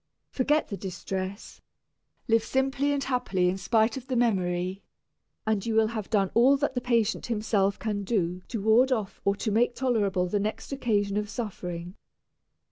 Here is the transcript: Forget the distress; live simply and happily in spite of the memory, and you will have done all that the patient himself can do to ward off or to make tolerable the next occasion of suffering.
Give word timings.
Forget 0.31 0.69
the 0.69 0.77
distress; 0.77 1.61
live 2.27 2.43
simply 2.43 2.91
and 2.91 3.03
happily 3.03 3.49
in 3.49 3.59
spite 3.59 3.97
of 3.97 4.07
the 4.07 4.15
memory, 4.15 4.81
and 5.45 5.63
you 5.63 5.75
will 5.75 5.89
have 5.89 6.09
done 6.09 6.31
all 6.33 6.57
that 6.57 6.73
the 6.73 6.81
patient 6.81 7.27
himself 7.27 7.77
can 7.77 8.03
do 8.03 8.41
to 8.47 8.61
ward 8.63 8.91
off 8.91 9.21
or 9.25 9.35
to 9.35 9.51
make 9.51 9.75
tolerable 9.75 10.25
the 10.25 10.39
next 10.39 10.71
occasion 10.71 11.17
of 11.17 11.29
suffering. 11.29 11.93